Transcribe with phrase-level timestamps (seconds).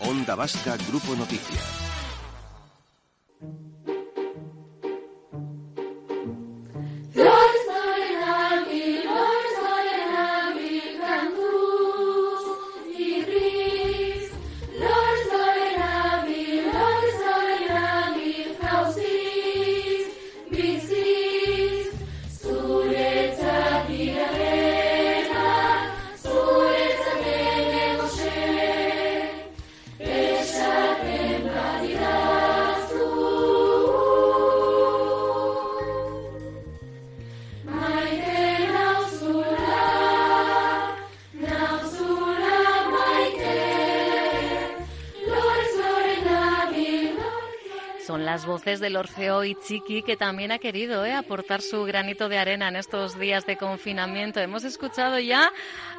[0.00, 1.85] Onda Vasca Grupo Noticias.
[48.44, 51.12] Voces del Orfeo y Chiqui, que también ha querido ¿eh?
[51.12, 54.40] aportar su granito de arena en estos días de confinamiento.
[54.40, 55.52] Hemos escuchado ya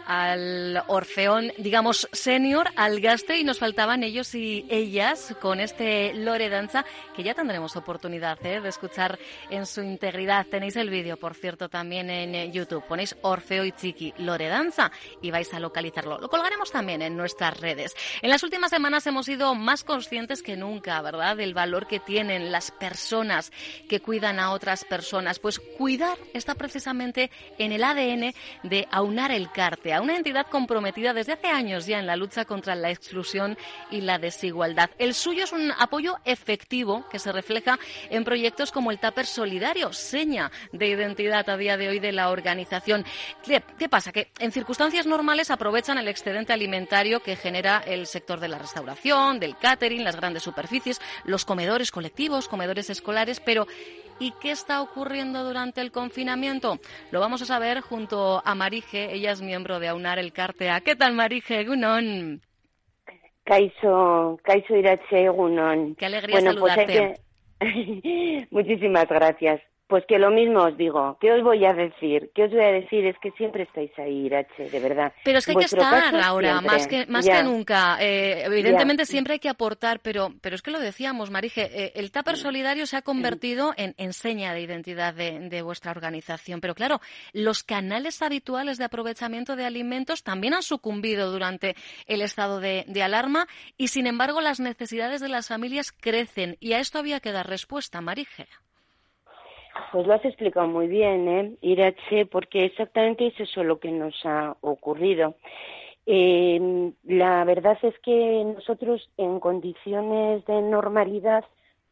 [0.05, 6.49] al Orfeón, digamos, senior, al gaste, y nos faltaban ellos y ellas con este Lore
[6.49, 8.59] Danza, que ya tendremos oportunidad ¿eh?
[8.59, 9.17] de escuchar
[9.49, 10.47] en su integridad.
[10.47, 12.83] Tenéis el vídeo, por cierto, también en eh, YouTube.
[12.87, 16.17] Ponéis Orfeo y Chiqui Lore Danza y vais a localizarlo.
[16.19, 17.95] Lo colgaremos también en nuestras redes.
[18.21, 22.17] En las últimas semanas hemos sido más conscientes que nunca, ¿verdad?, del valor que tiene
[22.27, 23.53] tienen las personas
[23.87, 25.39] que cuidan a otras personas?
[25.39, 28.33] Pues cuidar está precisamente en el ADN
[28.63, 32.43] de Aunar el Carte, a una entidad comprometida desde hace años ya en la lucha
[32.43, 33.57] contra la exclusión
[33.91, 34.89] y la desigualdad.
[34.97, 39.93] El suyo es un apoyo efectivo que se refleja en proyectos como el Tupper Solidario,
[39.93, 43.05] seña de identidad a día de hoy de la organización.
[43.45, 44.11] ¿Qué, ¿Qué pasa?
[44.11, 49.39] Que en circunstancias normales aprovechan el excedente alimentario que genera el sector de la restauración,
[49.39, 52.06] del catering, las grandes superficies, los comedores colectivos
[52.47, 53.65] comedores escolares, pero
[54.19, 56.79] ¿y qué está ocurriendo durante el confinamiento?
[57.11, 60.81] Lo vamos a saber junto a Marije, ella es miembro de AUNAR el Cartea.
[60.81, 61.63] ¿Qué tal Marije?
[61.65, 62.41] Gunon.
[63.43, 65.95] Kaiso, Kaiso Irache, Gunon.
[65.95, 67.21] Qué alegría bueno, pues saludarte.
[68.51, 69.61] Muchísimas gracias.
[69.87, 71.17] Pues que lo mismo os digo.
[71.21, 72.29] ¿Qué os voy a decir?
[72.35, 73.05] ¿Qué os voy a decir?
[73.05, 75.13] Es que siempre estáis ahí, Irache, de verdad.
[75.23, 77.97] Pero es que hay que estar ahora, más que, más que nunca.
[78.01, 82.11] Eh, evidentemente siempre hay que aportar, pero, pero es que lo decíamos, Marije, eh, el
[82.11, 86.59] Tupper Solidario se ha convertido en, en seña de identidad de, vuestra organización.
[86.59, 86.99] Pero claro,
[87.31, 91.77] los canales habituales de aprovechamiento de alimentos también han sucumbido durante
[92.07, 93.47] el estado de, de alarma
[93.77, 96.57] y, sin embargo, las necesidades de las familias crecen.
[96.59, 98.47] Y a esto había que dar respuesta, Marije.
[99.91, 101.55] Pues lo has explicado muy bien, ¿eh?
[101.61, 105.35] Irache, porque exactamente es eso lo que nos ha ocurrido.
[106.05, 111.43] Eh, la verdad es que nosotros en condiciones de normalidad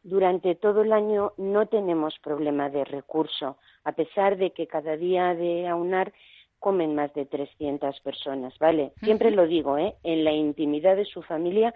[0.02, 5.34] durante todo el año no tenemos problema de recurso, a pesar de que cada día
[5.34, 6.12] de aunar
[6.58, 8.92] comen más de 300 personas, ¿vale?
[9.02, 9.94] Siempre lo digo, ¿eh?
[10.02, 11.74] En la intimidad de su familia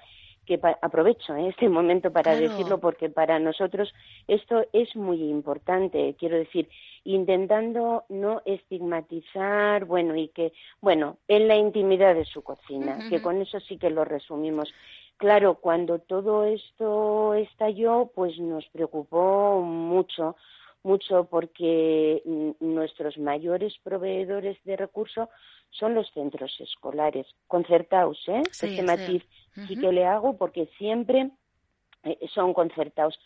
[0.50, 1.48] que aprovecho ¿eh?
[1.48, 3.94] este momento para decirlo porque para nosotros
[4.26, 6.68] esto es muy importante, quiero decir,
[7.04, 13.40] intentando no estigmatizar, bueno, y que, bueno, en la intimidad de su cocina, que con
[13.40, 14.74] eso sí que lo resumimos.
[15.18, 20.34] Claro, cuando todo esto estalló, pues nos preocupó mucho,
[20.82, 22.22] mucho porque
[22.60, 25.28] nuestros mayores proveedores de recursos
[25.70, 28.42] son los centros escolares, concertados, ¿eh?
[28.50, 29.22] este matiz
[29.68, 31.30] sí que le hago porque siempre
[32.04, 33.18] eh, son concertados.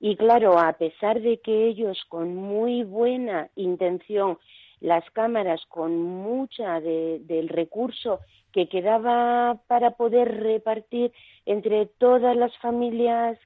[0.00, 4.38] Y claro, a pesar de que ellos con muy buena intención,
[4.80, 8.20] las cámaras con mucha del recurso
[8.52, 11.12] que quedaba para poder repartir
[11.46, 13.38] entre todas las familias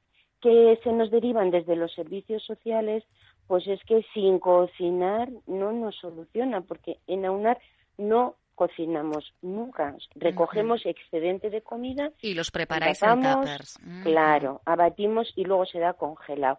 [0.43, 3.05] que se nos derivan desde los servicios sociales,
[3.47, 7.59] pues es que sin cocinar no nos soluciona, porque en aunar
[7.99, 9.97] no cocinamos nunca.
[10.15, 13.79] Recogemos excedente de comida y los preparáis en tuppers.
[14.03, 16.59] Claro, abatimos y luego se da congelado.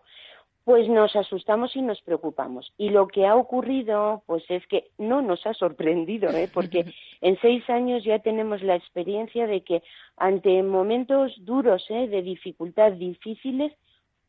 [0.66, 2.72] Pues nos asustamos y nos preocupamos.
[2.78, 6.50] Y lo que ha ocurrido, pues es que no nos ha sorprendido, ¿eh?
[6.54, 6.86] porque
[7.22, 9.84] en seis años ya tenemos la experiencia de que
[10.16, 12.08] ante momentos duros, ¿eh?
[12.08, 13.74] de dificultad, difíciles,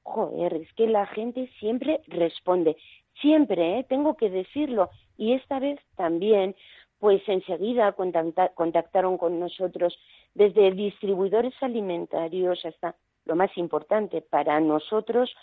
[0.05, 2.77] joder, es que la gente siempre responde.
[3.21, 3.87] Siempre, ¿eh?
[3.89, 4.91] tengo que decirlo.
[5.17, 6.55] Y esta vez también,
[6.99, 7.93] pues enseguida
[8.55, 9.99] contactaron con nosotros
[10.35, 15.35] desde distribuidores alimentarios hasta lo más importante para nosotros,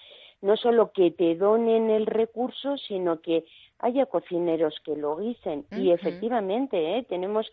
[0.42, 3.46] no solo que te donen el recurso, sino que
[3.80, 5.66] haya cocineros que lo guisen.
[5.72, 7.04] Y efectivamente, ¿eh?
[7.04, 7.52] tenemos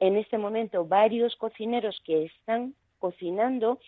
[0.00, 3.78] en este momento varios cocineros que están cocinando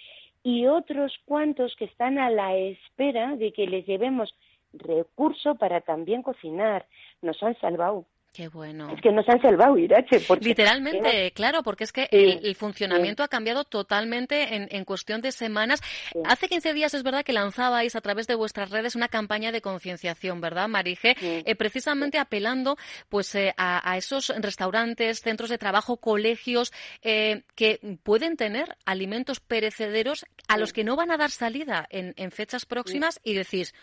[0.42, 4.34] y otros cuantos que están a la espera de que les llevemos
[4.72, 6.86] recurso para también cocinar.
[7.20, 8.06] Nos han salvado.
[8.32, 8.90] Qué bueno.
[8.94, 10.22] Es que nos han salvado, Irache.
[10.40, 15.82] Literalmente, claro, porque es que el, funcionamiento ha cambiado totalmente en, cuestión de semanas.
[16.24, 19.60] Hace 15 días es verdad que lanzabais a través de vuestras redes una campaña de
[19.60, 21.14] concienciación, ¿verdad, Marije?
[21.20, 22.78] Eh, precisamente apelando
[23.10, 30.24] pues eh, a, esos restaurantes, centros de trabajo, colegios eh, que pueden tener alimentos perecederos
[30.48, 33.74] a los que no van a dar salida en, en fechas próximas y decís,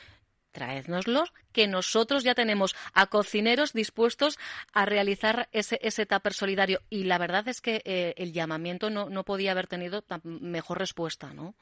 [0.52, 4.38] traédnoslos, que nosotros ya tenemos a cocineros dispuestos
[4.74, 6.80] a realizar ese, ese tupper solidario.
[6.90, 11.34] Y la verdad es que eh, el llamamiento no, no podía haber tenido mejor respuesta,
[11.34, 11.54] ¿no?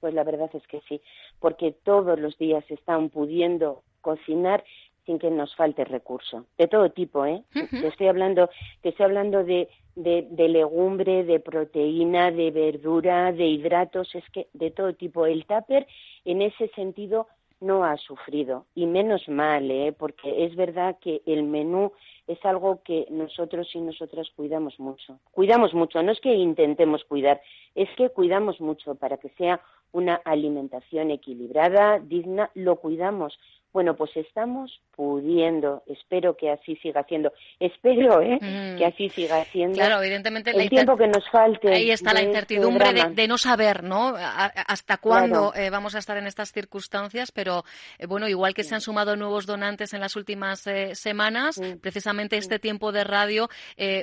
[0.00, 1.00] Pues la verdad es que sí,
[1.40, 4.62] porque todos los días están pudiendo cocinar
[5.06, 7.42] sin que nos falte recurso, de todo tipo, ¿eh?
[7.52, 8.50] Te estoy hablando,
[8.82, 14.48] te estoy hablando de, de, de, legumbre, de proteína, de verdura, de hidratos, es que
[14.52, 15.24] de todo tipo.
[15.26, 15.86] El tupper,
[16.24, 17.28] en ese sentido,
[17.60, 19.94] no ha sufrido y menos mal, ¿eh?
[19.96, 21.92] porque es verdad que el menú
[22.26, 25.18] es algo que nosotros y nosotras cuidamos mucho.
[25.30, 27.40] Cuidamos mucho, no es que intentemos cuidar,
[27.74, 29.60] es que cuidamos mucho para que sea
[29.92, 33.38] una alimentación equilibrada, digna, lo cuidamos
[33.76, 37.30] bueno, pues estamos pudiendo, espero que así siga siendo,
[37.60, 38.38] espero ¿eh?
[38.40, 38.88] que mm.
[38.88, 39.74] así siga siendo.
[39.74, 41.74] Claro, evidentemente el tiempo que nos falte.
[41.74, 44.14] Ahí está la este incertidumbre de, no saber, ¿no?
[44.16, 47.64] hasta cuándo eh, vamos a estar en estas circunstancias, pero
[47.98, 52.38] eh, bueno, igual que se han sumado nuevos donantes en las últimas eh, semanas, precisamente
[52.38, 53.50] este tiempo de radio,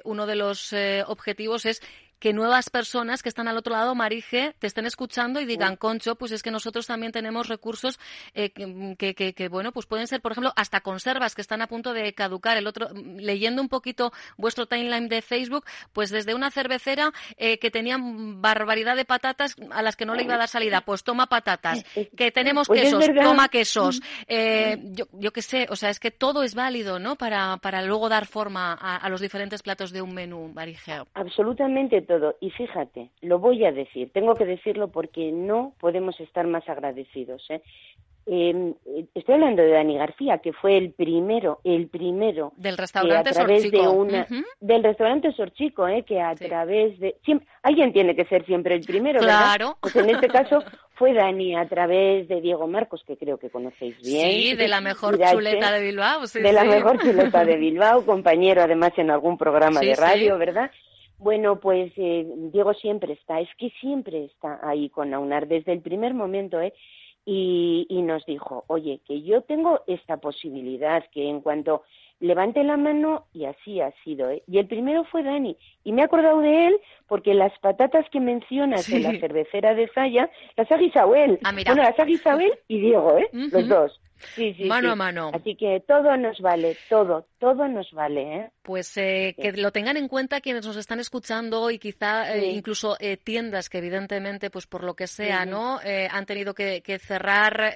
[0.04, 0.72] uno de los
[1.08, 1.81] objetivos es
[2.24, 6.16] que nuevas personas que están al otro lado, Marije, te estén escuchando y digan, Concho,
[6.16, 8.00] pues es que nosotros también tenemos recursos
[8.34, 11.68] eh, que, que, que, bueno, pues pueden ser, por ejemplo, hasta conservas que están a
[11.68, 12.56] punto de caducar.
[12.56, 12.88] El otro,
[13.18, 18.96] leyendo un poquito vuestro timeline de Facebook, pues desde una cervecera eh, que tenía barbaridad
[18.96, 21.84] de patatas a las que no le iba a dar salida, pues toma patatas.
[22.16, 24.02] Que tenemos quesos, toma quesos.
[24.30, 27.18] Eh, yo, yo qué sé, o sea, es que todo es válido, ¿no?
[27.18, 31.02] Para, para luego dar forma a, a los diferentes platos de un menú, Marije.
[31.16, 36.45] Absolutamente todo y fíjate, lo voy a decir, tengo que decirlo porque no podemos estar
[36.45, 37.44] más agradecidos.
[37.50, 37.62] ¿eh?
[38.25, 38.74] Em,
[39.15, 43.69] estoy hablando de Dani García, que fue el primero, el primero del restaurante a través
[43.69, 44.27] de una
[44.62, 48.86] del restaurante Sorchico, eh, que a través de siempre, alguien tiene que ser siempre el
[48.86, 49.77] primero, claro.
[49.81, 50.63] Pues en este caso
[50.95, 54.30] fue Dani a través de Diego Marcos, que creo que conocéis bien.
[54.30, 58.62] Sí, de la mejor chuleta de Bilbao, sí, de la mejor chuleta de Bilbao, compañero
[58.62, 60.71] además en algún programa de radio, ¿verdad?
[61.24, 65.81] Bueno, pues eh, Diego siempre está, es que siempre está ahí con Aunar desde el
[65.81, 66.74] primer momento, ¿eh?
[67.25, 71.84] Y, y, nos dijo, oye, que yo tengo esta posibilidad, que en cuanto
[72.20, 74.44] levante la mano, y así ha sido, ¿eh?
[74.48, 75.56] Y el primero fue Dani,
[75.86, 76.78] y me he acordado de él
[77.08, 81.40] porque las patatas que mencionas de la cervecera de Zaya las ha guisado él.
[81.46, 81.72] Ah, mira.
[81.72, 83.30] Bueno, las ha guisado él y Diego, ¿eh?
[83.31, 84.02] Los dos.
[84.36, 85.31] Sí, sí, mano a mano.
[85.34, 88.38] Así que todo nos vale, todo, todo nos vale.
[88.38, 88.51] ¿eh?
[88.62, 92.95] Pues eh, que lo tengan en cuenta quienes nos están escuchando y quizá eh, incluso
[93.01, 95.77] eh, tiendas que evidentemente, pues por lo que sea, ¿no?
[95.84, 97.75] han tenido que, cerrar,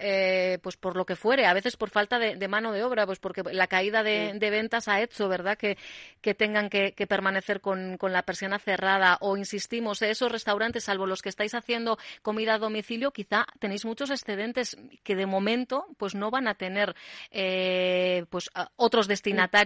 [0.62, 3.44] pues por lo que fuere, a veces por falta de, mano de obra, pues porque
[3.52, 5.58] la caída de, ventas ha hecho, ¿verdad?
[5.58, 5.78] Que,
[6.22, 11.22] que tengan que, permanecer con, con, la persiana cerrada o insistimos, esos restaurantes, salvo los
[11.22, 16.32] que estáis haciendo comida a domicilio, quizá tenéis muchos excedentes que de momento, pues no
[16.32, 16.96] van a tener
[17.32, 19.57] eh, pues otros destinatarios.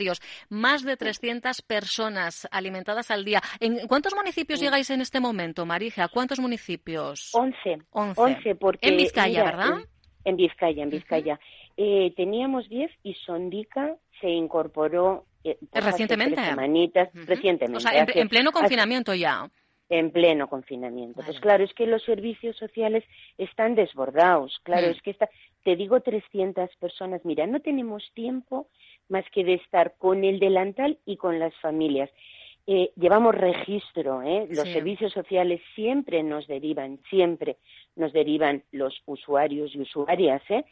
[0.50, 3.42] Más de 300 personas alimentadas al día.
[3.60, 6.08] ¿En cuántos municipios llegáis en este momento, Marija?
[6.08, 7.32] ¿Cuántos municipios?
[7.34, 7.78] 11.
[7.92, 8.56] 11.
[8.56, 9.80] porque, en Vizcaya, ¿verdad?
[10.24, 11.40] En, Vizcaya, en Vizcaya.
[11.78, 16.42] Eh, teníamos 10 y Sondica se incorporó eh, pues recientemente.
[17.14, 17.78] recientemente.
[17.78, 19.50] O sea, en, pleno confinamiento ya
[19.92, 21.22] en pleno confinamiento.
[21.24, 23.04] Pues claro, es que los servicios sociales
[23.38, 24.58] están desbordados.
[24.64, 24.92] Claro, mm.
[24.92, 25.30] es que está,
[25.64, 27.22] te digo 300 personas.
[27.26, 28.68] Mira, no tenemos tiempo
[29.12, 32.10] más que de estar con el delantal y con las familias.
[32.68, 34.48] Eh, llevamos registro, ¿eh?
[34.50, 37.58] los servicios sociales siempre nos derivan, siempre
[37.96, 40.42] nos derivan los usuarios y usuarias.
[40.50, 40.64] ¿eh?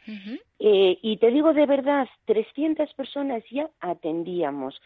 [0.58, 4.80] eh y te digo de verdad, 300 personas ya atendíamos.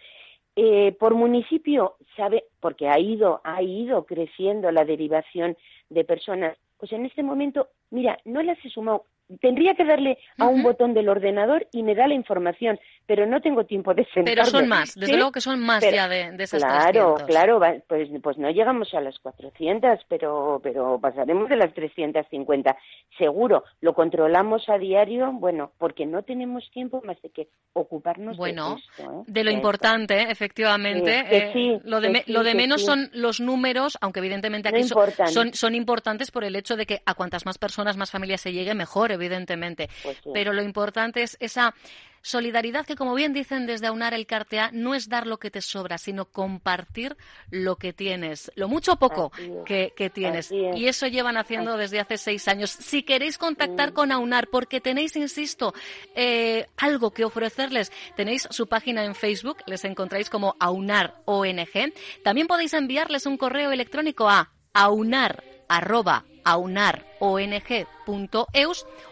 [0.56, 5.56] Eh, por municipio, sabe, porque ha ido, ha ido creciendo la derivación
[5.90, 9.04] de personas, pues en este momento, mira, no las he sumado,
[9.40, 13.40] tendría que darle a un botón del ordenador y me da la información, pero no
[13.40, 14.30] tengo tiempo de sentarme.
[14.30, 18.08] Pero son más, desde luego que son más ya de, de esas Claro, claro, pues,
[18.22, 22.76] pues no llegamos a las 400, pero, pero pasaremos de las 350,
[23.18, 23.64] seguro.
[23.80, 28.80] Lo controlamos a diario, bueno, porque no tenemos tiempo más de que ocuparnos bueno, de
[28.80, 29.02] esto.
[29.02, 29.24] ¿eh?
[29.26, 31.24] De lo importante, efectivamente.
[31.30, 36.30] Eh, lo de, lo de menos son los números, aunque evidentemente aquí son, son, importantes
[36.30, 39.88] por el hecho de que a cuantas más personas, más familias se llegue, mejor, evidentemente.
[40.02, 41.74] Pues pero lo importante es esa
[42.24, 45.60] Solidaridad que, como bien dicen desde Aunar el Cartea, no es dar lo que te
[45.60, 47.18] sobra, sino compartir
[47.50, 49.30] lo que tienes, lo mucho o poco
[49.66, 50.50] que, tienes.
[50.50, 52.70] Y eso llevan haciendo desde hace seis años.
[52.70, 55.74] Si queréis contactar con Aunar, porque tenéis, insisto,
[56.14, 61.92] eh, algo que ofrecerles, tenéis su página en Facebook, les encontráis como Aunar ONG.
[62.22, 65.42] También podéis enviarles un correo electrónico a aunar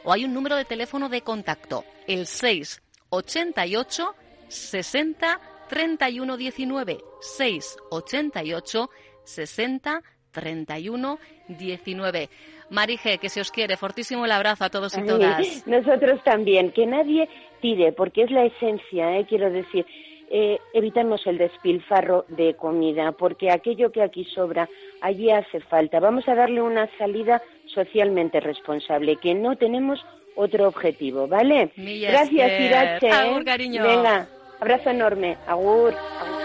[0.05, 4.15] o hay un número de teléfono de contacto, el 6 88
[4.49, 8.91] 60 31 19 6 88
[9.25, 10.03] 60
[10.33, 12.29] 31 19.
[12.71, 15.67] Marije, que se os quiere, fortísimo el abrazo a todos y todas.
[15.67, 17.29] Nosotros también, que nadie
[17.61, 19.27] tire, porque es la esencia, ¿eh?
[19.29, 19.85] quiero decir,
[20.35, 24.67] eh, evitamos el despilfarro de comida, porque aquello que aquí sobra,
[25.03, 26.01] allí hace falta.
[26.01, 30.03] Vamos a darle una salida socialmente responsable, que no tenemos
[30.35, 31.71] otro objetivo, ¿vale?
[31.77, 33.11] Gracias, Irache.
[33.11, 33.83] Agur, cariño.
[33.83, 34.27] Venga,
[34.59, 35.37] abrazo enorme.
[35.47, 35.93] Agur.
[35.95, 36.42] Agur.